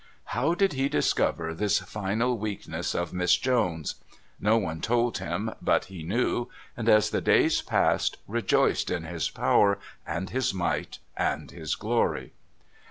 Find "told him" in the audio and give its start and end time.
4.81-5.53